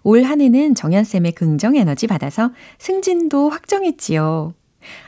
[0.02, 4.54] 올 한 해는 정연쌤의 긍정 에너지 받아서 승진도 확정했지요.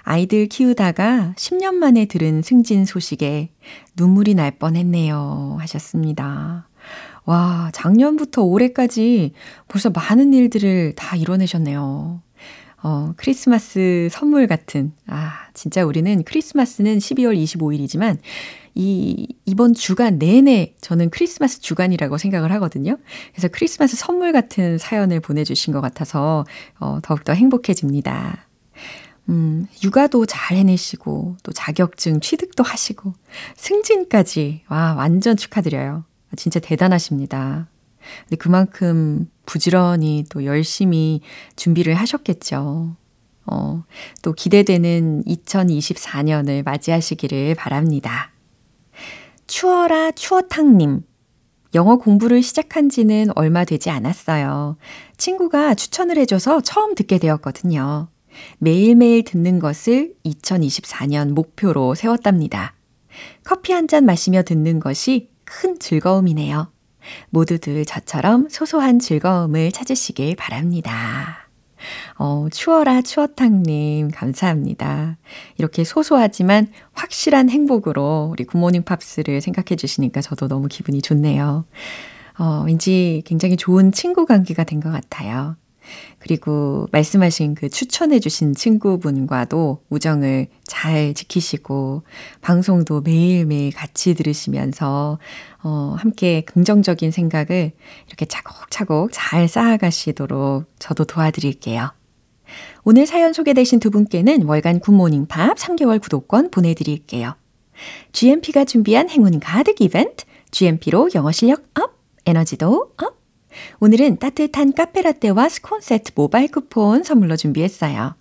[0.03, 3.51] 아이들 키우다가 10년 만에 들은 승진 소식에
[3.97, 5.57] 눈물이 날 뻔했네요.
[5.61, 6.69] 하셨습니다.
[7.25, 9.33] 와, 작년부터 올해까지
[9.69, 12.21] 벌써 많은 일들을 다 이뤄내셨네요.
[12.83, 18.19] 어, 크리스마스 선물 같은, 아, 진짜 우리는 크리스마스는 12월 25일이지만,
[18.75, 22.97] 이, 이번 주간 내내 저는 크리스마스 주간이라고 생각을 하거든요.
[23.33, 26.45] 그래서 크리스마스 선물 같은 사연을 보내주신 것 같아서,
[26.81, 28.49] 어, 더욱더 행복해집니다.
[29.29, 33.15] 음, 육아도 잘 해내시고, 또 자격증 취득도 하시고,
[33.57, 36.05] 승진까지, 와, 완전 축하드려요.
[36.37, 37.69] 진짜 대단하십니다.
[38.25, 41.21] 근데 그만큼 부지런히 또 열심히
[41.57, 42.97] 준비를 하셨겠죠.
[43.47, 43.85] 어,
[44.23, 48.34] 또 기대되는 2024년을 맞이하시기를 바랍니다.
[49.57, 51.03] 추워라 추어탕님.
[51.77, 54.75] 영어 공부를 시작한 지는 얼마 되지 않았어요.
[55.17, 58.09] 친구가 추천을 해줘서 처음 듣게 되었거든요.
[58.59, 62.75] 매일매일 듣는 것을 2024년 목표로 세웠답니다.
[63.45, 66.73] 커피 한 잔 마시며 듣는 것이 큰 즐거움이네요.
[67.31, 71.44] 모두들 저처럼 소소한 즐거움을 찾으시길 바랍니다.
[72.19, 75.17] 어, 추워라 추어탕님, 감사합니다.
[75.59, 81.65] 이렇게 소소하지만 확실한 행복으로 우리 굿모닝 팝스를 생각해 주시니까 저도 너무 기분이 좋네요.
[82.39, 85.57] 어, 왠지 굉장히 좋은 친구 관계가 된 것 같아요.
[86.19, 92.03] 그리고 말씀하신 그 추천해주신 친구분과도 우정을 잘 지키시고,
[92.41, 95.19] 방송도 매일매일 같이 들으시면서,
[95.63, 97.73] 어, 함께 긍정적인 생각을
[98.07, 101.93] 이렇게 차곡차곡 잘 쌓아가시도록 저도 도와드릴게요.
[102.85, 107.35] 오늘 사연 소개되신 두 분께는 월간 굿모닝 팝 3개월 구독권 보내드릴게요.
[108.13, 113.24] GMP가 준비한 행운 가득 이벤트, GMP로 영어 실력 up, 에너지도 up!
[113.81, 118.15] 오늘은 따뜻한 카페라떼와 스콘 세트 모바일 쿠폰 선물로 준비했어요.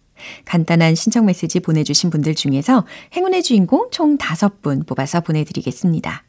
[0.46, 2.86] 간단한 신청 메시지 보내주신 분들 중에서
[3.16, 6.24] 행운의 주인공 총 5분 뽑아서 보내드리겠습니다.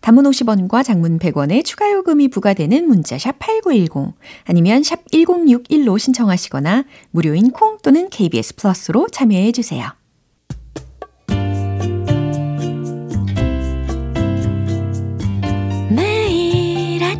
[0.00, 4.14] 단문 50원과 장문 100원의 추가 요금이 부과되는 문자 샵 8910
[4.44, 9.92] 아니면 샵 1061로 신청하시거나 무료인 콩 또는 KBS 플러스로 참여해 주세요.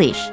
[0.00, 0.32] English.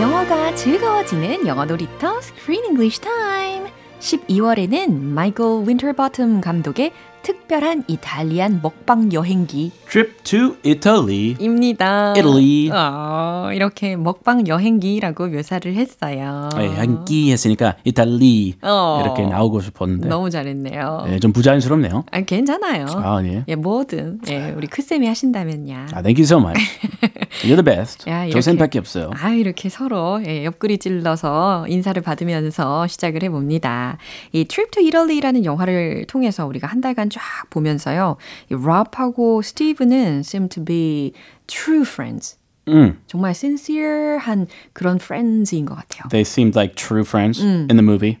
[0.00, 3.70] 영어가 즐거워지는 영어 놀이터 Screen English Time.
[4.00, 11.36] 12월에는 마이클 윈터버텀 감독의 특 별한 이탈리안 먹방 여행기 Trip to Italy.
[11.38, 12.12] 입니다.
[12.16, 12.70] Italy.
[12.72, 16.48] 어, 이렇게 먹방 여행기라고 묘사를 했어요.
[16.56, 19.02] 네, 한끼 했으니까 이탈리 어.
[19.04, 21.04] 이렇게 나오고 싶었는데 너무 잘했네요.
[21.06, 22.04] 네, 좀 부자연스럽네요.
[22.10, 22.86] 아, 괜찮아요.
[22.88, 23.44] 아, 예.
[23.46, 25.88] 예, 뭐든 예, 우리 크쌤이 하신다면야.
[25.92, 26.58] 아, thank you so much.
[27.44, 28.08] You're the best.
[28.08, 29.10] 야, 이렇게- 조쌤밖에 없어요.
[29.20, 33.98] 아, 이렇게 서로 예, 옆구리 찔러서 인사를 받으면서 시작을 해봅니다.
[34.32, 38.17] 이 Trip to Italy라는 영화를 통해서 우리가 한 달간 쫙 보면서요.
[38.51, 41.13] 이 Rob하고 Steve는 seem to be
[41.47, 42.37] true friends.
[42.67, 42.99] 음.
[43.07, 46.07] 정말 sincere한 그런 friends인 것 같아요.
[46.09, 47.67] They seemed like true friends 음.
[47.69, 48.19] in the movie.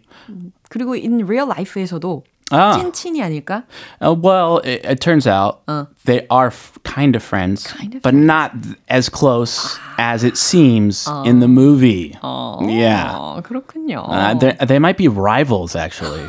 [0.69, 2.78] 그리고 in real life에서도 아.
[2.78, 3.64] 찐친이 아닐까?
[4.00, 5.86] Uh, well, it, it turns out Uh.
[6.04, 10.36] they are f- kind of friends, Kind of but not th- as close as it
[10.36, 12.12] seems in the movie.
[12.68, 13.12] Yeah.
[13.16, 14.04] 어, 그렇군요.
[14.06, 16.22] Uh, they they might be rivals, actually.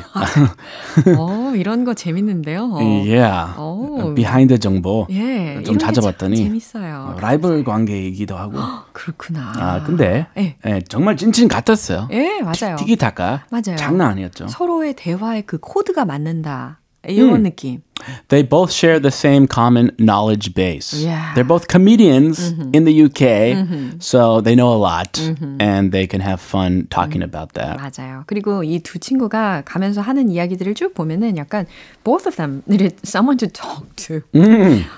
[1.18, 2.72] 어, 이런 거 재밌는데요.
[3.06, 3.54] yeah.
[3.60, 4.14] 오.
[4.16, 7.16] Behind 정보 예, 좀 찾아봤더니 참 재밌어요.
[7.16, 8.60] 어, 라이벌 관계이기도 하고.
[8.94, 9.52] 그렇구나.
[9.58, 10.56] 아 근데 예.
[10.66, 12.08] 예, 정말 찐친 같았어요.
[12.12, 12.78] 예, 맞아요.
[12.78, 13.76] 티기타카 맞아요.
[13.78, 14.48] 장난 아니었죠.
[14.48, 16.82] 서로의 대화의 그 코드가 맞는다.
[17.08, 17.44] 이런 음.
[17.44, 17.82] 느낌.
[18.28, 20.94] They both share the same common knowledge base.
[20.94, 21.34] Yeah.
[21.34, 25.18] They're both comedians in the UK, so they know a lot
[25.60, 27.78] and they can have fun talking about that.
[27.80, 28.24] 맞아요.
[28.28, 31.66] 그리고 이 두 친구가 가면서 하는 이야기들을 쭉 보면은 약간
[32.04, 34.22] both of them needed someone to talk to.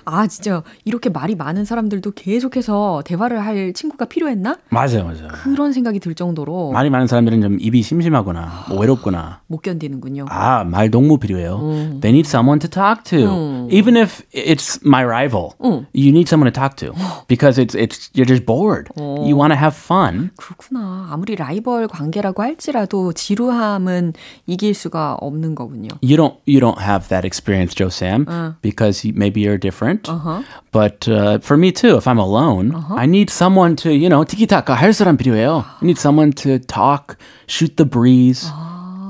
[0.06, 4.58] 아, 진짜 이렇게 말이 많은 사람들도 계속해서 대화를 할 친구가 필요했나?
[4.70, 5.28] 맞아요, 맞아요.
[5.44, 10.26] 그런 생각이 들 정도로 말이 많은 사람들은 좀 입이 심심하거나 뭐 외롭거나 못 견디는군요.
[10.30, 11.60] 아, 말 동무 필요해요.
[12.02, 13.69] They need someone to talk to.
[13.71, 15.55] Even if it's my rival,
[15.93, 16.93] you need someone to talk to
[17.29, 18.91] because it's it's you're just bored.
[18.97, 20.31] You want to have fun.
[20.37, 21.09] 그렇구나.
[21.11, 24.13] 아무리 라이벌 관계라고 할지라도 지루함은
[24.47, 25.89] 이길 수가 없는 거군요.
[26.03, 28.27] You don't you don't have that experience, Joe Sam,
[28.63, 30.09] because you, maybe you're different.
[30.73, 34.75] But uh, for me too, if I'm alone, I need someone to you know tiki-taka
[34.75, 35.65] 할 사람 필요해요.
[35.81, 38.49] I need someone to talk, shoot the breeze,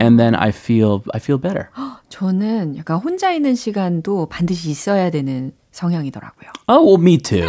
[0.00, 1.70] and then I feel I feel better.
[2.09, 6.50] 저는 약간 혼자 있는 시간도 반드시 있어야 되는 성향이더라고요.
[6.68, 7.44] Oh, well, me too.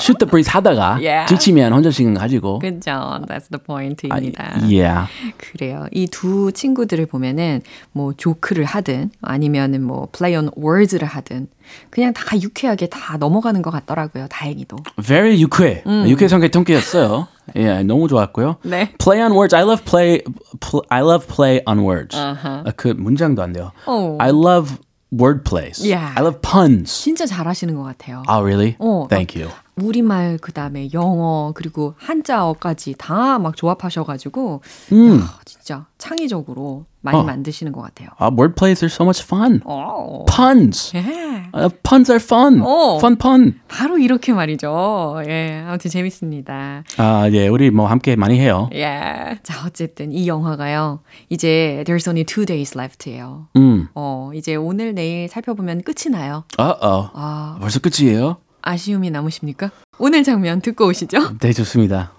[0.00, 1.26] Shoot the breeze 하다가 Yeah.
[1.28, 2.58] 지치면 혼자 시간 가지고.
[2.58, 2.90] 그죠?
[3.28, 4.60] That's the point입니다.
[4.66, 5.06] Yeah.
[5.38, 5.86] 그래요.
[5.92, 7.62] 이 두 친구들을 보면은
[7.92, 11.46] 뭐 조크를 하든 아니면은 뭐 play on words를 하든
[11.90, 14.26] 그냥 다 유쾌하게 다 넘어가는 것 같더라고요.
[14.28, 14.76] 다행히도.
[15.00, 15.84] Very 유쾌.
[16.08, 17.28] 유쾌 성격 통쾌였어요.
[17.56, 18.56] 예, 너무 좋았고요.
[18.64, 18.92] 네.
[18.98, 19.54] Play on words.
[19.54, 20.20] I love play.
[20.60, 22.16] pl- I love play on words.
[22.16, 23.70] 아, 그 문장도 안 돼요.
[23.86, 24.16] 어.
[24.20, 24.76] I love
[25.11, 25.85] word plays.
[25.85, 26.13] Yeah.
[26.15, 26.91] I love puns.
[27.03, 28.23] 진짜 잘하시는 것 같아요.
[28.27, 28.75] Oh, really?
[28.79, 29.49] 어, Thank you.
[29.82, 34.60] 우리말 그다음에 영어 그리고 한자어까지 다 막 조합하셔가지고
[34.92, 35.20] 음.
[35.20, 37.22] 야, 진짜 창의적으로 많이 어.
[37.22, 38.10] 만드시는 것 같아요.
[38.20, 39.60] Uh, word plays are so much fun.
[39.64, 40.24] 어.
[40.28, 40.92] Puns.
[40.94, 41.48] 예.
[41.54, 42.60] Uh, puns are fun.
[42.60, 42.96] 어.
[42.98, 43.60] Fun pun.
[43.68, 45.22] 바로 이렇게 말이죠.
[45.26, 46.84] 예, 아무튼 재밌습니다.
[46.98, 48.68] 아, 예, 우리 뭐 함께 많이 해요.
[48.74, 49.38] 예.
[49.42, 51.00] 자, 어쨌든 이 영화가요.
[51.30, 53.46] 이제 there's only two days left예요.
[53.56, 53.88] 음.
[53.94, 56.44] 어, 이제 오늘 내일 살펴보면 끝이 나요.
[56.58, 57.08] Uh-oh.
[57.14, 58.36] 아, 벌써 끝이에요?
[58.61, 59.71] 아쉬움이 남으십니까?
[59.99, 61.37] 오늘 장면 듣고 오시죠.
[61.39, 62.11] 네, 좋습니다.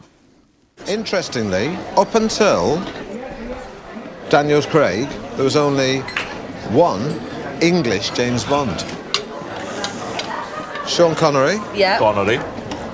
[0.87, 2.79] Interestingly, up until
[4.31, 6.03] Daniel Craig, there was only
[6.73, 7.19] one
[7.61, 8.85] English James Bond.
[10.87, 11.59] Sean Connery,
[11.99, 12.39] Connery,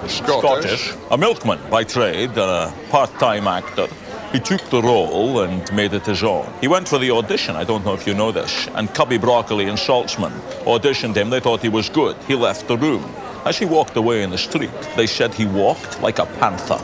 [0.08, 0.94] Scottish.
[1.10, 3.86] a milkman by trade and a part-time actor.
[4.32, 6.46] He took the role and made it his own.
[6.62, 9.68] He went for the audition, I don't know if you know this, and Cubby Broccoli
[9.68, 10.32] and Saltzman
[10.64, 11.28] auditioned him.
[11.28, 12.16] They thought he was good.
[12.26, 13.04] He left the room.
[13.45, 16.77] As he walked away in the street, they said he walked like a panther.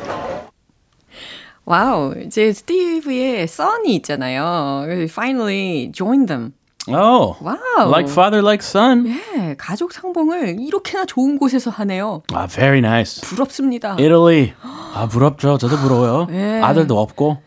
[1.66, 4.86] 와우, 이제 스티브의 son이 있잖아요.
[5.10, 6.54] Finally joined them.
[6.90, 7.36] Oh.
[7.42, 7.90] Wow.
[7.90, 9.08] Like father, like son.
[9.08, 12.24] 예, 가족 상봉을 이렇게나 좋은 곳에서 하네요.
[12.34, 13.22] Ah, very nice.
[13.22, 13.96] 부럽습니다.
[13.98, 14.54] Italy.
[14.62, 15.58] 아, 부럽죠.
[15.58, 16.28] 저도 부러워요.
[16.32, 16.60] 예.
[16.62, 17.38] 아들도 없고.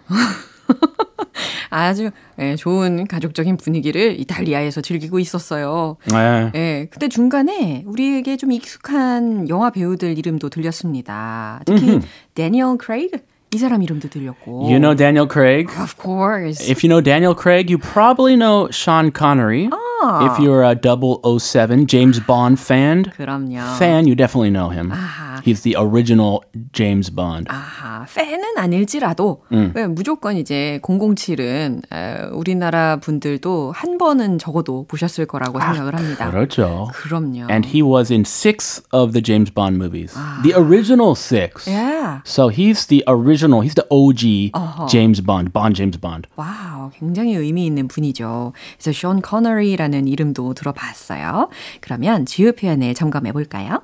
[1.70, 5.96] 아주 예, 좋은 가족적인 분위기를 이탈리아에서 즐기고 있었어요.
[6.10, 6.50] 네.
[6.54, 11.60] 예, 그때 중간에 우리에게 좀 익숙한 영화 배우들 이름도 들렸습니다.
[11.64, 12.00] 특히
[12.34, 13.18] 데니얼 크레이그
[13.54, 14.64] 이 사람 이름도 들렸고.
[14.64, 15.70] You know Daniel Craig?
[15.80, 16.60] Of course.
[16.68, 19.70] If you know Daniel Craig, you probably know Sean Connery.
[20.02, 23.78] If you're a 007 James Bond fan, 그럼요.
[23.78, 24.92] fan, you definitely know him.
[24.92, 26.40] 아하, He's the original
[26.72, 27.46] James Bond.
[27.48, 29.70] 아하, 팬은 아닐지라도 음.
[29.76, 36.30] 왜 무조건 이제 007은 에, 우리나라 분들도 한 번은 적어도 보셨을 거라고 생각을 합니다.
[36.30, 36.88] 그렇죠.
[36.94, 37.46] 그럼요.
[37.48, 40.12] And he was in six of the James Bond movies.
[40.42, 41.68] The original six.
[41.70, 42.22] yeah.
[42.24, 44.86] So he's the original, he's the OG 어허.
[44.88, 46.28] James Bond, Bond James Bond.
[46.34, 48.52] Wow, 굉장히 의미 있는 분이죠.
[48.78, 51.48] 그래서 션 커너리라는 이름도 들어봤어요.
[51.80, 53.80] 그러면 주요 표현을 점검해 볼까요?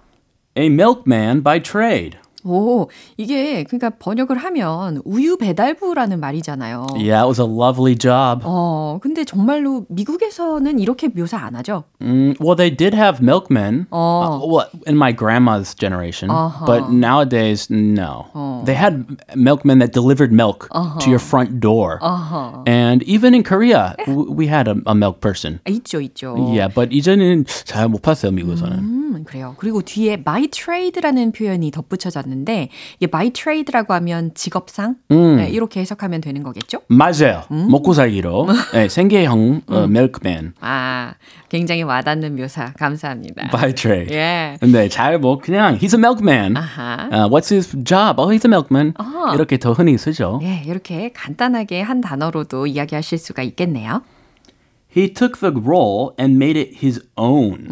[0.54, 2.18] A milkman by trade.
[2.44, 6.86] 오, 이게 그러니까 번역을 하면 우유 배달부라는 말이잖아요.
[6.96, 8.42] Yeah, it was a lovely job.
[8.44, 11.84] 어, 근데 정말로 미국에서는 이렇게 묘사 안 하죠.
[12.00, 14.22] Mm, well, they did have milkmen Oh.
[14.42, 16.66] uh, well, in my grandma's generation, Uh-huh.
[16.66, 18.26] but nowadays, no.
[18.64, 19.04] They had
[19.36, 20.68] milkmen that delivered milk
[21.00, 21.98] to your front door.
[22.66, 25.60] And even in Korea, we had a, a milk person.
[25.64, 26.34] 아, 있죠, 있죠.
[26.52, 28.78] Yeah, but 이제는 잘 못 봤어요, 미국에서는.
[28.78, 29.54] 음, 그래요.
[29.58, 36.42] 그리고 뒤에 my trade라는 표현이 덧붙여졌는데 이게 my trade라고 하면 직업상 네, 이렇게 해석하면 되는
[36.42, 36.78] 거겠죠?
[36.88, 37.44] 맞아요.
[37.50, 38.46] 먹고 살기로.
[38.72, 41.14] 네, 생계형 어, milkman 아,
[41.48, 43.48] 굉장히 와닿는 묘사 감사합니다.
[43.50, 44.14] by trade.
[44.16, 44.56] 예.
[44.60, 46.56] 근데 잘뭐 그냥 he's a milkman.
[46.56, 47.08] 아하.
[47.12, 48.18] Uh, what's his job?
[48.20, 48.94] Oh, he's a milkman.
[49.34, 50.40] 이렇게 더 흔히 쓰죠.
[50.42, 54.02] 예, 이렇게 간단하게 한 단어로도 이야기하실 수가 있겠네요.
[54.91, 57.67] He took the role and made it his own.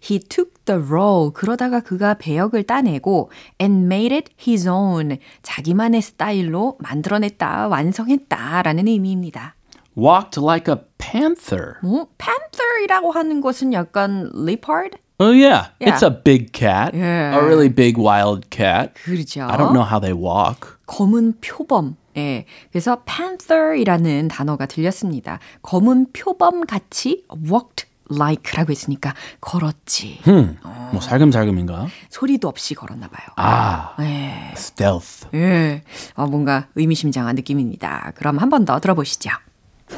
[0.00, 1.32] He took the role.
[1.32, 5.18] 그러다가 그가 배역을 따내고 and made it his own.
[5.42, 9.56] 자기만의 스타일로 만들어냈다, 완성했다라는 의미입니다.
[9.96, 11.74] Walked like a panther.
[11.82, 14.98] 뭐 panther이라고 하는 것은 약간 leopard?
[15.18, 16.06] Oh yeah, it's Yeah.
[16.06, 17.36] a big cat, Yeah.
[17.36, 18.94] a really big wild cat.
[19.04, 19.42] 그렇죠.
[19.42, 20.78] I don't know how they walk.
[20.86, 21.96] 검은 표범.
[22.17, 22.45] 예.
[22.71, 25.39] 그래서 panther이라는 단어가 들렸습니다.
[25.61, 30.19] 검은 표범 같이 walked like라고 했으니까 걸었지.
[30.27, 30.57] 음,
[30.91, 31.87] 뭐 살금살금인가?
[32.09, 33.27] 소리도 없이 걸었나 봐요.
[33.37, 34.51] 아, 예.
[34.55, 35.27] stealth.
[35.33, 35.81] 예.
[36.13, 38.11] 어, 뭔가 의미심장한 느낌입니다.
[38.15, 39.31] 그럼 한 번 더 들어보시죠.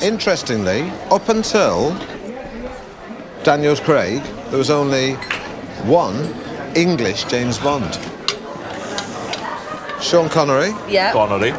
[0.01, 1.93] Interestingly, up until
[3.43, 5.15] Daniel Craig, there was only
[5.85, 6.15] one
[6.75, 7.97] English James Bond.
[9.99, 10.71] Sean Connery,
[11.11, 11.53] Connery,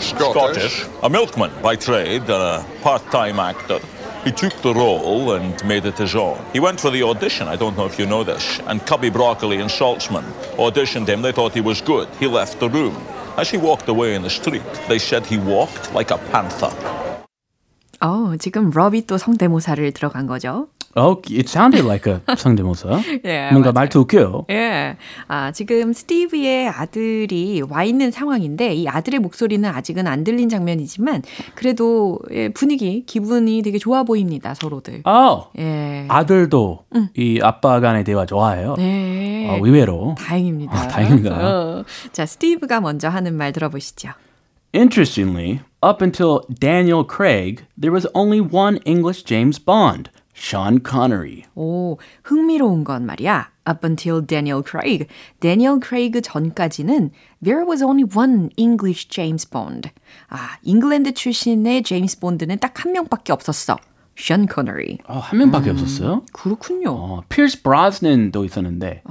[0.00, 0.86] Scottish.
[1.02, 3.80] a milkman by trade, and a part-time actor.
[4.24, 6.36] He took the role and made it his own.
[6.52, 9.60] He went for the audition, I don't know if you know this, and Cubby Broccoli
[9.60, 10.24] and Saltzman
[10.56, 11.22] auditioned him.
[11.22, 12.08] They thought he was good.
[12.18, 12.96] He left the room.
[13.36, 16.72] As he walked away in the street, they said he walked like a panther.
[18.00, 20.68] 어, 지금 러비 또 성대모사를 들어간 거죠.
[20.95, 22.99] Oh, it sounded like a 성대모사.
[23.25, 23.73] 예, 뭔가 맞아요.
[23.73, 24.45] 말투 웃겨요.
[24.49, 24.97] 예.
[25.27, 31.23] 아, 지금 스티브의 아들이 와 있는 상황인데 이 아들의 목소리는 아직은 안 들린 장면이지만
[31.55, 35.03] 그래도 예, 분위기, 기분이 되게 좋아 보입니다, 서로들.
[35.05, 36.05] Oh, 예.
[36.09, 38.75] 아들도 이 아빠 간의 대화 좋아해요.
[38.77, 39.47] 네.
[39.49, 40.15] 어, 의외로.
[40.17, 40.77] 다행입니다.
[40.77, 41.37] 아, 다행입니다.
[41.39, 41.83] 어.
[42.11, 44.09] 자, 스티브가 먼저 하는 말 들어보시죠.
[44.73, 51.43] Interestingly, up until Daniel Craig, there was only one English James Bond, Sean Connery.
[51.55, 53.49] 오, 흥미로운 건 말이야.
[53.69, 55.07] Up until Daniel Craig.
[55.39, 57.11] Daniel Craig 전까지는
[57.43, 59.91] there was only one English James Bond.
[60.29, 63.77] 아, 잉글랜드 출신의 제임스 본드는 딱 한 명밖에 없었어.
[64.17, 64.97] Sean Connery.
[65.07, 66.23] 어, 한 명밖에 없었어요?
[66.33, 66.91] 그렇군요.
[66.91, 69.03] 어, Pierce Brosnan도 있었는데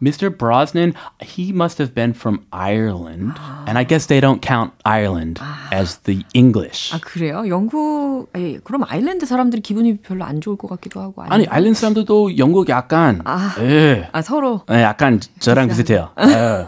[0.00, 0.36] Mr.
[0.36, 0.92] Brosnan,
[1.22, 3.34] he must have been from Ireland.
[3.66, 5.40] And I guess they don't count Ireland
[5.72, 6.94] as the English.
[6.94, 7.44] 아, 그래요?
[7.48, 11.22] 영국, 에이, 그럼 아일랜드 사람들이 기분이 별로 안 좋을 것 같기도 하고.
[11.22, 11.46] 아니?
[11.46, 13.22] 아일랜드 사람들도 영국 약간
[13.60, 14.08] 예.
[14.12, 14.62] 아, 서로.
[14.70, 16.10] 예, 약간 저랑 비슷해요.
[16.20, 16.66] 예.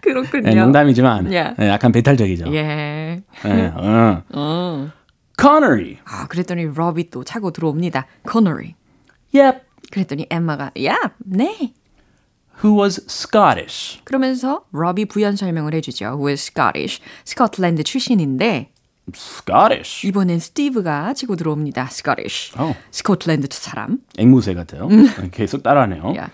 [0.00, 0.50] 그렇군요.
[0.50, 1.54] 예, 농담이지만 예.
[1.60, 2.52] 예, 약간 배탈적이죠.
[2.54, 3.22] 예.
[3.44, 4.22] 예, 어.
[4.34, 4.90] 어.
[5.40, 5.98] Connery.
[6.04, 8.06] 아, 그랬더니 러비 또 차고 들어옵니다.
[8.30, 8.74] Connery.
[9.34, 9.60] Yep.
[9.90, 11.74] 그랬더니 엠마가, yeah, 네.
[12.64, 14.00] Who was Scottish.
[14.04, 16.06] 그러면서 러비 부연 설명을 해주죠.
[16.16, 17.00] Who is Scottish.
[17.24, 18.72] 스코틀랜드 출신인데
[19.14, 20.06] Scottish.
[20.08, 21.88] 이번엔 스티브가 치고 들어옵니다.
[21.90, 22.52] Scottish.
[22.58, 22.74] 어.
[22.90, 23.98] 스코틀랜드 사람.
[24.18, 24.88] 앵무새 같아요.
[25.32, 26.02] 계속 따라하네요.
[26.16, 26.32] Yeah.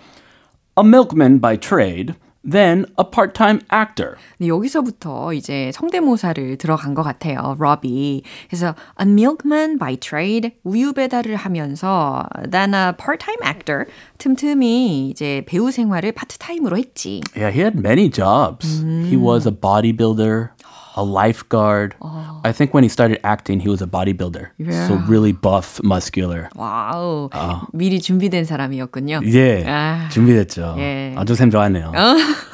[0.79, 4.17] A milkman by trade, then a part-time actor.
[4.37, 7.55] 근데 여기서부터 이제 성대모사를 들어간 것 같아요.
[7.59, 8.23] 러비.
[8.49, 13.85] 그래서 a milkman by trade 우유 배달을 하면서 then a part-time actor
[14.17, 17.21] 틈틈이 이제 배우 생활을 파트타임으로 했지.
[17.35, 18.83] Yeah, he had many jobs.
[18.83, 20.49] He was a bodybuilder,
[20.95, 21.95] a lifeguard.
[22.43, 24.51] I think when he started acting, he was a bodybuilder.
[24.87, 25.05] So Yeah.
[25.07, 26.49] really buff, muscular.
[26.55, 27.29] 와우.
[27.73, 29.21] 미리 준비된 사람이었군요.
[29.25, 30.07] 예, 아.
[30.11, 30.75] 준비됐죠.
[30.77, 31.13] 예.
[31.17, 31.91] 아주 쌤 좋았네요.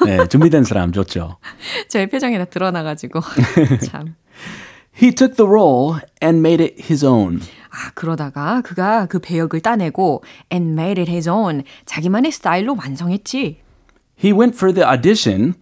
[0.06, 1.36] 네, 준비된 사람 좋죠.
[1.88, 3.20] 제 표정에 다 드러나가지고
[3.90, 4.14] 참.
[5.00, 7.40] He took the role and made it his own.
[7.70, 13.60] 아 그러다가 그가 그 배역을 따내고 and made it his own 자기만의 스타일로 완성했지.
[14.22, 15.54] he went for the audition.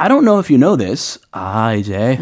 [0.00, 1.18] I don't know if you know this.
[1.32, 2.16] 아, 이제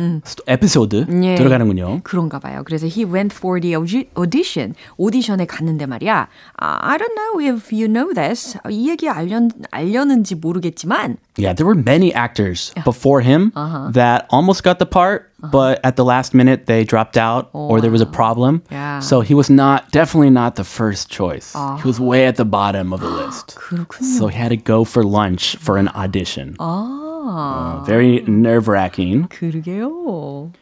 [0.47, 1.35] 에피소드 예.
[1.35, 2.01] 들어가는군요.
[2.05, 2.63] 그런가 봐요.
[2.65, 4.75] 그래서 he went for the audi- audition.
[4.97, 6.27] 오디션에 갔는데 말이야.
[6.57, 8.57] 아, I don't know if you know this.
[8.71, 13.53] 이 얘기 알려, 알렸는지 모르겠지만 Yeah, there were many actors before him
[13.93, 17.93] that almost got the part, but at the last minute they dropped out or there
[17.93, 18.63] was a problem.
[18.73, 19.01] Yeah.
[19.01, 21.53] So he was not definitely not the first choice.
[21.53, 23.53] He was way at the bottom of the list.
[23.61, 24.17] 그렇군요.
[24.17, 26.57] So he had to go for lunch for an audition.
[26.57, 29.29] 아, Uh, very nerve-wracking.
[29.29, 30.53] 그러게요.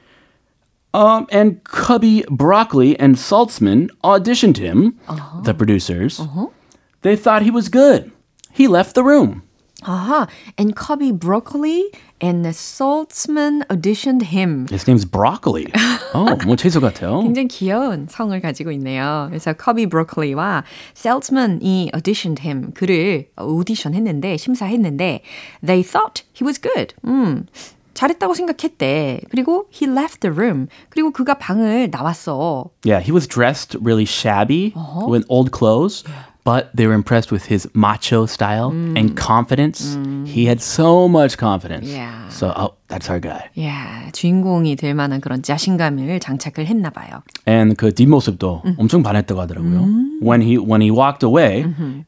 [0.93, 4.99] Um, and Cubby Broccoli and Saltzman auditioned him,
[5.43, 6.21] the producers.
[7.03, 8.13] They thought he was good.
[8.53, 9.43] He left the room.
[9.83, 14.67] 아하, and Cubby Broccoli and the Saltzman auditioned him.
[14.71, 15.67] His name's Broccoli.
[16.15, 17.21] oh, 뭐 채소 같아요.
[17.23, 19.27] 굉장히 귀여운 성을 가지고 있네요.
[19.29, 25.21] 그래서 커비 브로콜리와 셀츠만이 auditioned him 그를 오디션 했는데 심사했는데
[25.65, 26.95] they thought he was good.
[27.05, 27.47] 음.
[27.95, 29.21] 잘했다고 생각했대.
[29.31, 30.67] 그리고 he left the room.
[30.89, 32.71] 그리고 그가 방을 나왔어.
[32.85, 34.75] Yeah, he was dressed really shabby
[35.07, 36.03] with old clothes,
[36.49, 39.97] but they were impressed with his macho style and confidence.
[40.27, 41.89] He had so much confidence.
[41.89, 42.29] Yeah.
[42.29, 43.49] So, oh, that's our guy.
[43.59, 47.23] 야, 주인공이 될 만한 그런 자신감을 장착을 했나 봐요.
[47.49, 50.21] And 그 뒷모습도 엄청 반했다고 하더라고요.
[50.23, 51.65] When he when he walked away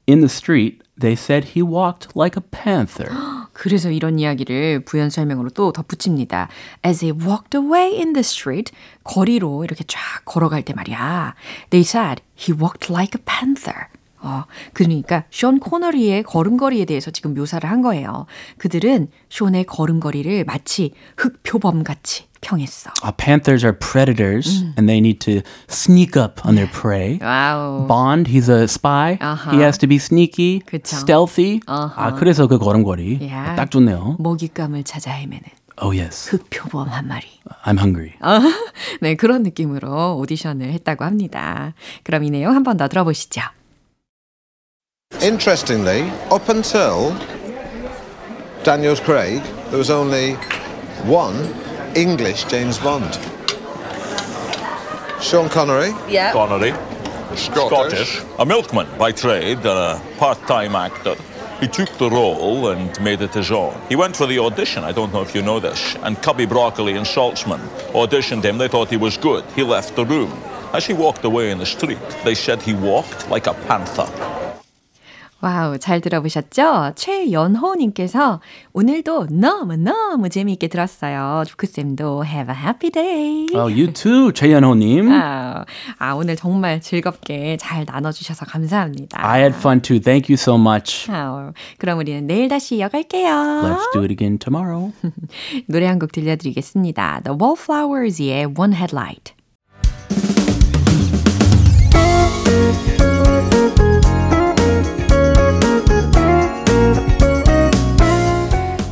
[0.07, 3.11] in the street, they said he walked like a panther.
[3.55, 6.49] 그래서 이런 이야기를 부연 설명으로 또 덧붙입니다.
[6.85, 8.71] As he walked away in the street,
[9.03, 11.35] 거리로 이렇게 쫙 걸어갈 때 말이야.
[11.71, 13.89] They said he walked like a panther.
[14.22, 18.26] 어, 그러니까 션 코너리의 걸음걸이에 대해서 지금 묘사를 한 거예요.
[18.58, 22.90] 그들은 션의 걸음걸이를 마치 흑표범같이 평했어.
[23.04, 27.20] Uh, panthers are predators, and they need to sneak up on their prey.
[27.22, 27.86] Wow.
[27.88, 29.18] Bond, he's a spy.
[29.20, 29.52] 아하.
[29.52, 30.96] He has to be sneaky, 그쵸.
[30.98, 31.60] stealthy.
[31.68, 33.56] 아, 그래서 그 걸음걸이 Yeah.
[33.56, 34.18] 딱 좋네요.
[34.20, 35.44] 먹잇감을 찾아 헤매는
[35.84, 37.26] Oh yes, 흑표범 한 마리.
[37.64, 38.14] I'm hungry.
[39.02, 41.74] 네, 그런 느낌으로 오디션을 했다고 합니다.
[42.04, 43.42] 그럼 이 내용 한 번 더 들어보시죠.
[45.20, 47.12] Interestingly, up until
[48.64, 50.34] Daniel Craig, there was only
[51.06, 51.54] one
[51.96, 53.14] English James Bond.
[55.22, 56.32] Sean Connery, Yeah.
[56.32, 56.74] Connery,
[57.36, 61.16] Scottish, a milkman by trade and a part-time actor.
[61.60, 63.80] He took the role and made it his own.
[63.90, 66.94] He went for the audition, I don't know if you know this, and Cubby Broccoli
[66.96, 67.60] and Saltzman
[67.94, 68.58] auditioned him.
[68.58, 69.44] They thought he was good.
[69.56, 70.32] He left the room.
[70.74, 74.08] As he walked away in the street, they said he walked like a panther.
[75.42, 76.92] 와우, 잘 들어보셨죠?
[76.96, 78.42] 최연호님께서
[78.74, 81.44] 오늘도 너무너무 재미있게 들었어요.
[81.48, 83.48] 조크쌤도 have a happy day.
[83.56, 85.12] Oh, you too, 최연호님.
[85.12, 85.66] 아,
[85.98, 89.18] 아, 오늘 정말 즐겁게 잘 나눠주셔서 감사합니다.
[89.26, 90.00] I had fun too.
[90.00, 91.10] Thank you so much.
[91.12, 93.32] 아우, 그럼 우리는 내일 다시 이어갈게요.
[93.32, 94.92] Let's do it again tomorrow.
[95.68, 97.22] 노래 한 곡 들려드리겠습니다.
[97.24, 99.34] The Wallflowers의 One Headlight.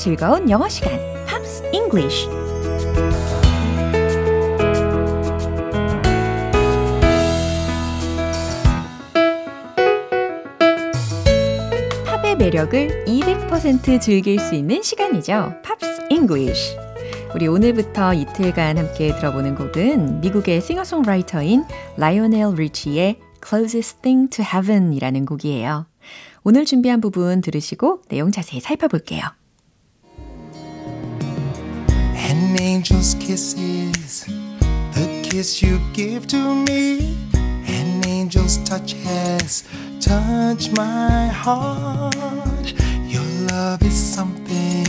[0.00, 2.26] 즐거운 영어 시간, Pops English.
[12.06, 15.52] 팝의 매력을 200% 즐길 수 있는 시간이죠.
[15.62, 16.78] Pops English.
[17.34, 21.64] 우리 오늘부터 이틀간 함께 들어보는 곡은 미국의 싱어송라이터인
[21.98, 25.84] 라이오넬 리치의 Closest Thing to Heaven이라는 곡이에요.
[26.42, 29.39] 오늘 준비한 부분 들으시고 내용 자세히 살펴볼게요.
[32.50, 37.16] An angel's kiss is the kiss you give to me.
[37.68, 39.62] An angel's touch has
[40.00, 42.74] touched my heart.
[43.06, 44.84] Your love is something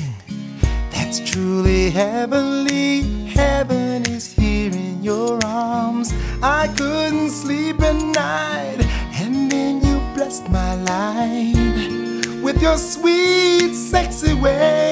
[0.90, 3.04] that's truly heavenly.
[3.28, 6.16] Heaven is here in your arms.
[6.42, 8.84] I couldn't sleep at night,
[9.22, 14.91] and then you blessed my life with your sweet, sexy ways.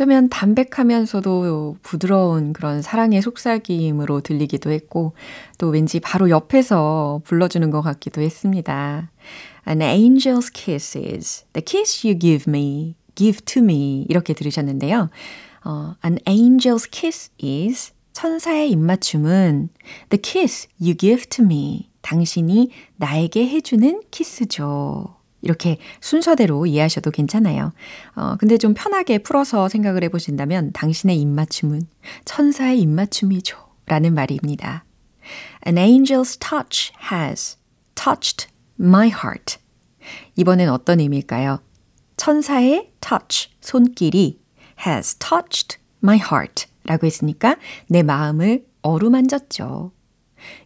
[0.00, 5.12] 어, 어쩌면 담백하면서도 부드러운 그런 사랑의 속삭임으로 들리기도 했고,
[5.58, 9.10] 또 왠지 바로 옆에서 불러주는 것 같기도 했습니다.
[9.68, 14.06] An angel's kiss is the kiss you give me, give to me.
[14.08, 15.10] 이렇게 들으셨는데요.
[15.66, 19.68] 어, an angel's kiss is 천사의 입맞춤은
[20.08, 21.90] the kiss you give to me.
[22.00, 25.19] 당신이 나에게 해주는 키스죠.
[25.42, 27.72] 이렇게 순서대로 이해하셔도 괜찮아요.
[28.14, 31.82] 어, 근데 좀 편하게 풀어서 생각을 해보신다면 당신의 입맞춤은
[32.24, 33.56] 천사의 입맞춤이죠.
[33.86, 34.84] 라는 말입니다.
[35.66, 37.56] An angel's touch has
[37.94, 38.48] touched
[38.78, 39.58] my heart.
[40.36, 41.60] 이번엔 어떤 의미일까요?
[42.16, 44.40] 천사의 touch, 손길이
[44.86, 47.56] has touched my heart 라고 했으니까
[47.88, 49.92] 내 마음을 어루만졌죠.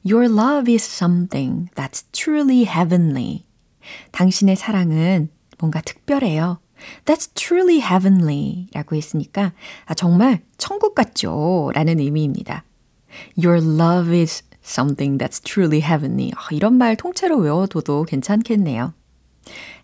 [0.04, 3.43] Your love is something that's truly heavenly.
[4.12, 6.60] 당신의 사랑은 뭔가 특별해요.
[7.04, 9.52] That's truly heavenly 라고 했으니까
[9.86, 12.64] 아, 정말 천국 같죠 라는 의미입니다.
[13.36, 16.32] Your love is something that's truly heavenly.
[16.34, 18.94] 아, 이런 말 통째로 외워둬도 괜찮겠네요.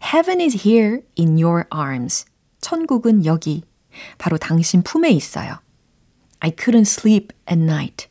[0.02, 2.24] Heaven is here in your arms.
[2.60, 3.62] 천국은 여기,
[4.18, 5.60] 바로 당신 품에 있어요.
[6.40, 8.08] I couldn't sleep at night.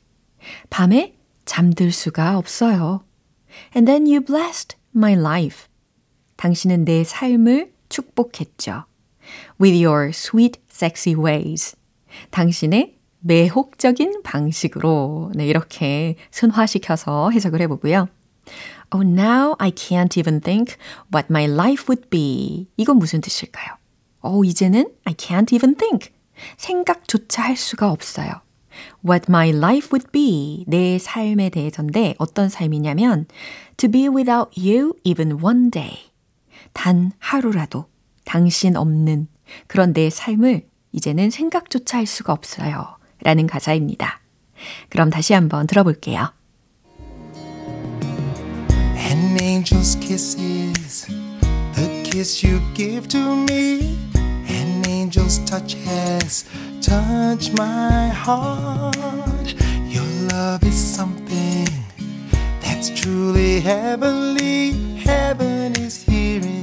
[0.69, 3.04] 밤에 잠들 수가 없어요.
[3.75, 5.68] And then you blessed my life.
[6.39, 8.86] 당신은 내 삶을 축복했죠.
[9.60, 11.75] With your sweet, sexy ways.
[12.32, 18.08] 당신의 매혹적인 방식으로 네, 이렇게 순화시켜서 해석을 해보고요.
[18.95, 20.78] Oh, now I can't even think
[21.13, 22.67] what my life would be.
[22.78, 23.75] 이건 무슨 뜻일까요?
[24.21, 26.12] 어, 이제는 I can't even think.
[26.56, 28.32] 생각조차 할 수가 없어요.
[29.06, 30.63] What my life would be.
[30.67, 33.28] 내 삶에 대해서인데 어떤 삶이냐면
[33.75, 36.08] to be without you even one day.
[36.73, 37.86] 단 하루라도
[38.25, 39.27] 당신 없는
[39.67, 42.97] 그런 내 삶을 이제는 생각조차 할 수가 없어요.
[43.21, 44.19] 라는 가사입니다.
[44.89, 46.32] 그럼 다시 한번 들어볼게요.
[48.95, 51.08] An angel's kiss is
[51.75, 53.97] the kiss you give to me.
[54.47, 56.45] An angel's touch has
[56.82, 59.55] touched my heart.
[59.88, 61.67] Your love is something
[62.62, 64.71] that's truly heavenly.
[64.99, 66.08] Heaven is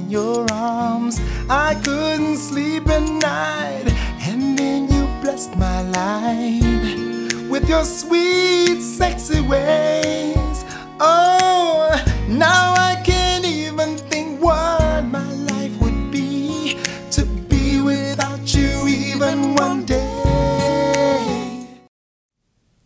[0.05, 1.19] in your arms.
[1.49, 3.85] I couldn't sleep at night,
[4.27, 10.65] and then you blessed my life with your sweet, sexy ways.
[10.99, 11.89] Oh,
[12.29, 16.77] now I can't even think what my life would be
[17.11, 19.97] to be without you even one day.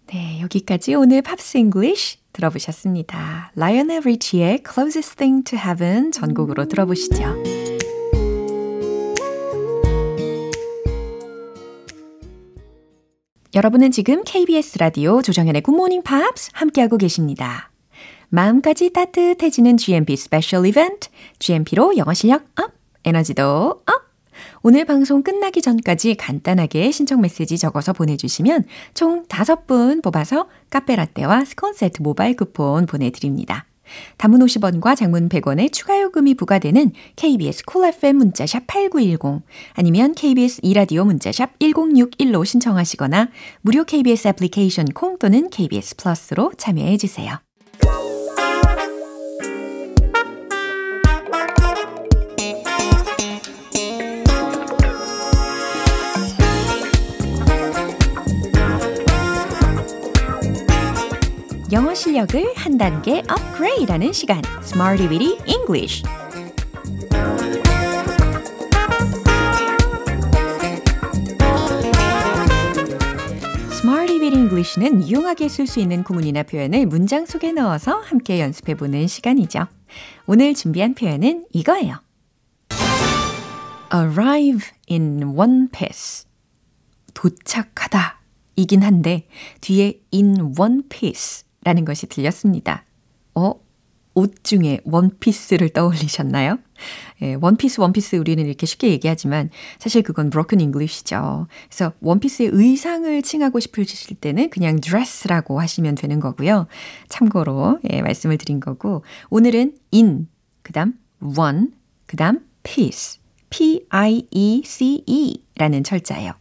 [0.07, 3.52] 네, 여기까지 오늘 팝스 잉글리쉬 들어보셨습니다.
[3.54, 7.36] 라이언의 리치의 Closest Thing to Heaven 전곡으로 들어보시죠.
[13.52, 17.70] 여러분은 지금 KBS 라디오 조정현의 굿모닝 팝스 함께하고 계십니다.
[18.28, 21.08] 마음까지 따뜻해지는 GMP special 이벤트,
[21.40, 22.72] GMP로 영어 실력 up,
[23.04, 24.09] 에너지도 up!
[24.62, 32.02] 오늘 방송 끝나기 전까지 간단하게 신청 메시지 적어서 보내주시면 총 5분 뽑아서 카페라떼와 스콘 세트
[32.02, 33.66] 모바일 쿠폰 보내드립니다.
[34.16, 39.42] 단문 50원과 장문 100원의 추가 요금이 부과되는 KBS Cool FM 문자샵 8910
[39.74, 43.30] 아니면 KBS 이라디오 문자샵 1061로 신청하시거나
[43.62, 47.40] 무료 KBS 애플리케이션 콩 또는 KBS 플러스로 참여해 주세요.
[61.72, 66.02] 영어 실력을 한 단계 업그레이드하는 시간, Smarty Weedy English.
[73.70, 79.68] Smarty Weedy English는 유용하게 쓸 수 있는 구문이나 표현을 문장 속에 넣어서 함께 연습해보는 시간이죠.
[80.26, 82.02] 오늘 준비한 표현은 이거예요.
[83.94, 86.26] arrive in one piece.
[87.14, 88.18] 도착하다.
[88.56, 89.28] 이긴 한데
[89.60, 92.84] 뒤에 in one piece 라는 것이 들렸습니다.
[93.34, 93.54] 어?
[94.14, 96.58] 옷 중에 원피스를 떠올리셨나요?
[97.22, 101.46] 예, 원피스, 원피스 우리는 이렇게 쉽게 얘기하지만 사실 그건 broken English죠.
[101.68, 106.66] 그래서 원피스의 의상을 칭하고 싶으실 때는 그냥 dress라고 하시면 되는 거고요.
[107.08, 110.28] 참고로 예, 말씀을 드린 거고 오늘은 in,
[110.62, 111.68] 그 다음 one,
[112.06, 113.20] 그 다음 piece,
[113.50, 116.32] P-I-E-C-E 라는 철자예요.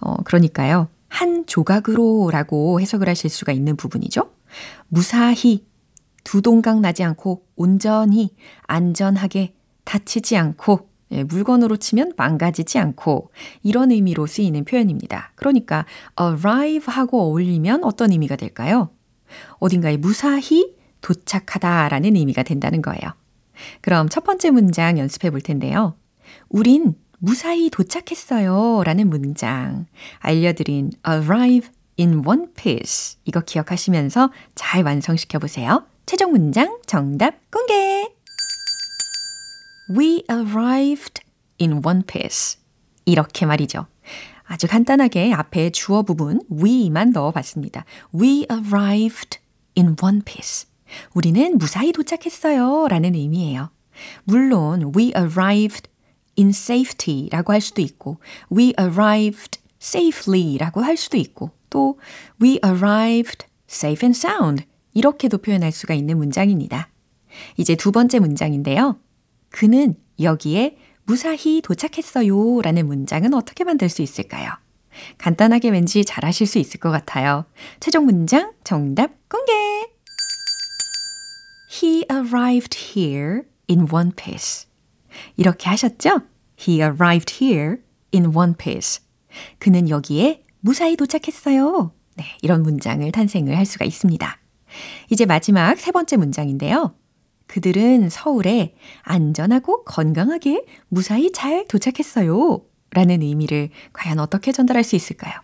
[0.00, 0.88] 어, 그러니까요.
[1.08, 4.35] 한 조각으로 라고 해석을 하실 수가 있는 부분이죠.
[4.88, 5.66] 무사히
[6.24, 13.30] 두 동강 나지 않고 온전히 안전하게 다치지 않고 예, 물건으로 치면 망가지지 않고
[13.62, 15.32] 이런 의미로 쓰이는 표현입니다.
[15.36, 15.86] 그러니까
[16.20, 18.90] arrive 하고 어울리면 어떤 의미가 될까요?
[19.58, 23.12] 어딘가에 무사히 도착하다라는 의미가 된다는 거예요.
[23.80, 25.94] 그럼 첫 번째 문장 연습해 볼 텐데요.
[26.48, 29.86] 우린 무사히 도착했어요 라는 문장
[30.18, 35.86] 알려드린 arrive in one piece 이거 기억하시면서 잘 완성시켜 보세요.
[36.06, 38.08] 최종 문장 정답 공개!
[39.88, 41.22] We arrived
[41.60, 42.58] in one piece.
[43.04, 43.86] 이렇게 말이죠.
[44.44, 47.84] 아주 간단하게 앞에 주어 부분 we만 넣어봤습니다.
[48.14, 49.38] We arrived
[49.76, 50.68] in one piece.
[51.14, 53.70] 우리는 무사히 도착했어요 라는 의미예요.
[54.24, 55.88] 물론 we arrived
[56.38, 58.18] in safety 라고 할 수도 있고
[58.52, 61.98] we arrived safely 라고 할 수도 있고 또
[62.42, 66.88] we arrived safe and sound 이렇게도 표현할 수가 있는 문장입니다.
[67.56, 68.98] 이제 두 번째 문장인데요.
[69.50, 74.50] 그는 여기에 무사히 도착했어요 라는 문장은 어떻게 만들 수 있을까요?
[75.18, 77.44] 간단하게 왠지 잘하실 수 있을 것 같아요.
[77.80, 79.52] 최종 문장 정답 공개!
[81.70, 84.66] He arrived here in one piece.
[85.36, 86.22] 이렇게 하셨죠?
[86.58, 87.76] He arrived here
[88.14, 89.02] in one piece.
[89.58, 91.92] 그는 여기에 무사히 도착했어요.
[92.16, 94.38] 네, 이런 문장을 탄생을 할 수가 있습니다.
[95.10, 96.94] 이제 마지막 세 번째 문장인데요.
[97.46, 102.62] 그들은 서울에 안전하고 건강하게 무사히 잘 도착했어요.
[102.90, 105.34] 라는 의미를 과연 어떻게 전달할 수 있을까요?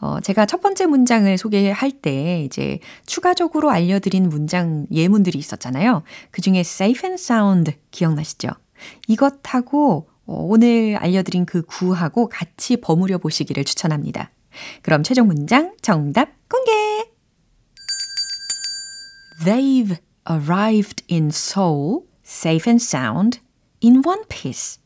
[0.00, 6.02] 어, 제가 첫 번째 문장을 소개할 때 이제 추가적으로 알려드린 문장 예문들이 있었잖아요.
[6.30, 8.48] 그 중에 safe and sound 기억나시죠?
[9.06, 14.30] 이것하고 어, 오늘 알려드린 그 구하고 같이 버무려 보시기를 추천합니다.
[14.82, 16.70] 그럼 최종 문장 정답 공개!
[19.44, 19.98] They've
[20.30, 23.40] arrived in Seoul safe and sound
[23.82, 24.80] in one piece.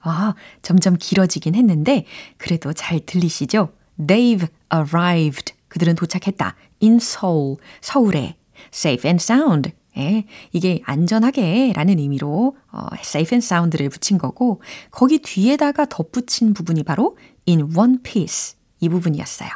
[0.00, 2.06] 아, 점점 길어지긴 했는데
[2.38, 3.72] 그래도 잘 들리시죠?
[3.98, 5.54] They've arrived.
[5.68, 6.56] 그들은 도착했다.
[6.82, 7.56] In Seoul.
[7.80, 8.36] 서울에.
[8.72, 9.72] Safe and sound.
[10.00, 16.82] 예, 이게 안전하게 라는 의미로 어, safe and sound를 붙인 거고 거기 뒤에다가 덧붙인 부분이
[16.84, 19.48] 바로 in one piece 이 부분이었어요.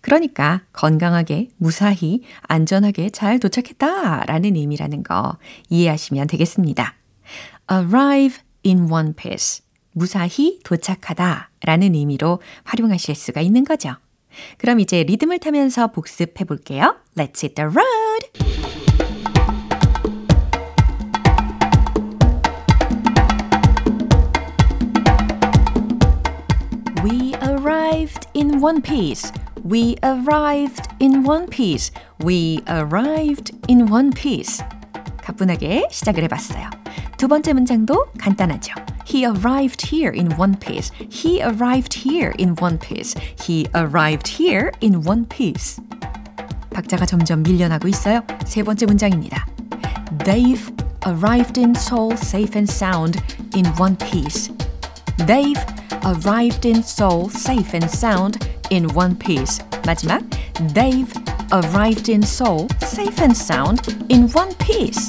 [0.00, 5.36] 그러니까 건강하게, 무사히, 안전하게 잘 도착했다 라는 의미라는 거
[5.68, 6.94] 이해하시면 되겠습니다.
[7.70, 9.64] arrive in one piece.
[9.92, 13.94] 무사히 도착하다 라는 의미로 활용하실 수가 있는 거죠.
[14.58, 16.96] 그럼 이제 리듬을 타면서 복습해 볼게요.
[17.16, 18.45] Let's hit the road!
[28.05, 29.31] arrived in one piece.
[29.63, 31.89] We arrived in one piece.
[32.19, 34.63] We arrived in one piece.
[35.23, 36.69] 가뿐하게 시작을 해봤어요.
[37.17, 38.75] 두 번째 문장도 간단하죠.
[39.07, 40.91] He arrived here in one piece.
[41.09, 43.15] He arrived here in one piece.
[43.41, 45.81] He arrived here in one piece.
[46.71, 48.21] 박자가 점점 밀려나고 있어요.
[48.45, 49.47] 세 번째 문장입니다.
[50.19, 50.71] They've
[51.07, 53.19] arrived in Seoul safe and sound
[53.55, 54.53] in one piece.
[55.25, 55.63] They've
[56.03, 59.59] arrived in Seoul safe and sound in one piece.
[59.85, 60.21] 마지막,
[60.73, 61.11] they've
[61.51, 65.07] arrived in Seoul safe and sound in one piece.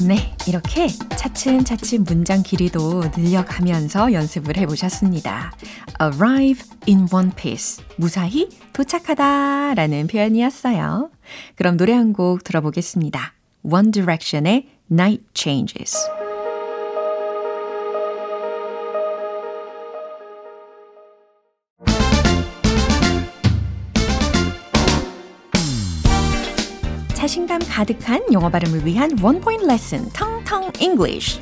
[0.00, 0.88] 네, 이렇게
[1.37, 5.53] 차츰차츰 문장 길이도 늘려가면서 연습을 해보셨습니다.
[6.01, 7.83] arrive in one piece.
[7.97, 11.11] 무사히 도착하다 라는 표현이었어요.
[11.55, 13.33] 그럼 노래 한 곡 들어보겠습니다.
[13.63, 15.95] One Direction의 Night Changes.
[27.27, 31.41] 자신감 가득한 영어 발음을 위한 원 포인트 레슨 텅텅 English.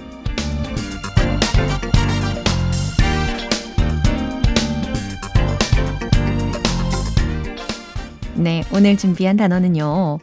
[8.34, 10.18] 네, 오늘 준비한 단어는요.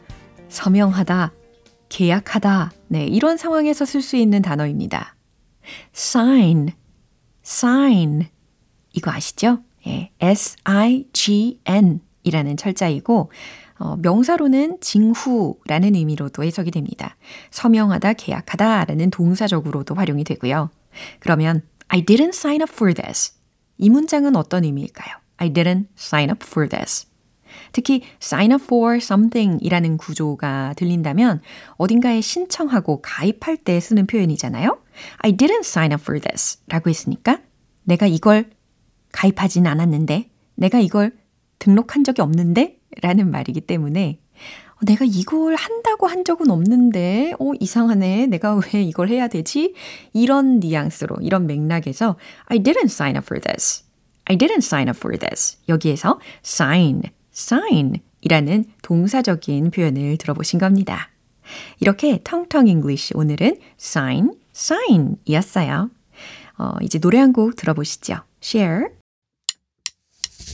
[0.49, 1.31] 서명하다,
[1.87, 2.73] 계약하다.
[2.89, 5.15] 네, 이런 상황에서 쓸 수 있는 단어입니다.
[5.95, 6.73] sign,
[7.45, 8.27] sign.
[8.91, 9.59] 이거 아시죠?
[9.87, 13.31] 예, S-I-G-N 이라는 철자이고,
[13.83, 17.17] 어, 명사로는 징후라는 의미로도 해석이 됩니다.
[17.51, 20.69] 서명하다, 계약하다 라는 동사적으로도 활용이 되고요.
[21.19, 23.33] 그러면 I didn't sign up for this.
[23.77, 25.17] 이 문장은 어떤 의미일까요?
[25.35, 27.07] I didn't sign up for this.
[27.73, 31.41] 특히 sign up for something 이라는 구조가 들린다면
[31.75, 34.79] 어딘가에 신청하고 가입할 때 쓰는 표현이잖아요.
[35.17, 37.41] I didn't sign up for this 라고 했으니까
[37.83, 38.49] 내가 이걸
[39.11, 41.11] 가입하진 않았는데, 내가 이걸
[41.59, 44.19] 등록한 적이 없는데 라는 말이기 때문에
[44.75, 48.27] 어, 내가 이걸 한다고 한 적은 없는데, 어, 이상하네.
[48.27, 49.73] 내가 왜 이걸 해야 되지?
[50.13, 53.83] 이런 뉘앙스로, 이런 맥락에서 I didn't sign up for this.
[54.25, 55.57] I didn't sign up for this.
[55.69, 57.03] 여기에서 sign,
[57.33, 61.09] sign 이라는 동사적인 표현을 들어보신 겁니다.
[61.81, 65.89] 이렇게 텅텅 English 오늘은 sign, sign 이었어요.
[66.57, 68.21] 어, 이제 노래 한 곡 들어보시죠.
[68.41, 69.02] Cher.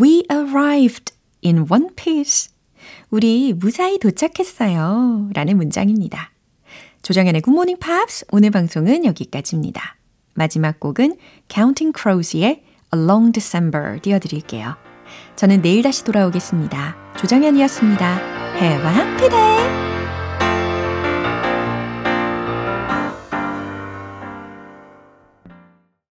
[0.00, 2.50] We arrived in one piece.
[3.10, 5.30] 우리 무사히 도착했어요.
[5.32, 6.32] 라는 문장입니다.
[7.02, 9.96] 조정현의 굿모닝 팝스 오늘 방송은 여기까지입니다.
[10.34, 11.16] 마지막 곡은
[11.48, 14.76] Counting Crows의 A Long December 띄워드릴게요.
[15.36, 16.96] 저는 내일 다시 돌아오겠습니다.
[17.18, 18.18] 조정현이었습니다.
[18.56, 19.93] Have a happy day!